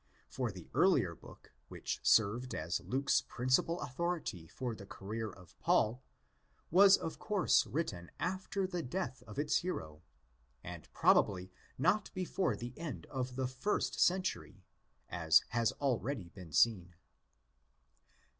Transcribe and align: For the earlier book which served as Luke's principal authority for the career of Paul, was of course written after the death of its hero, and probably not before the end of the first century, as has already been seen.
For 0.31 0.51
the 0.51 0.67
earlier 0.73 1.13
book 1.13 1.51
which 1.67 1.99
served 2.01 2.55
as 2.55 2.79
Luke's 2.83 3.21
principal 3.21 3.79
authority 3.81 4.47
for 4.47 4.73
the 4.73 4.87
career 4.87 5.29
of 5.31 5.55
Paul, 5.59 6.01
was 6.71 6.97
of 6.97 7.19
course 7.19 7.67
written 7.67 8.09
after 8.19 8.65
the 8.65 8.81
death 8.81 9.21
of 9.27 9.37
its 9.37 9.57
hero, 9.57 10.01
and 10.63 10.91
probably 10.91 11.51
not 11.77 12.09
before 12.15 12.55
the 12.55 12.73
end 12.79 13.05
of 13.11 13.35
the 13.35 13.47
first 13.47 13.99
century, 13.99 14.63
as 15.07 15.43
has 15.49 15.71
already 15.73 16.29
been 16.29 16.51
seen. 16.51 16.95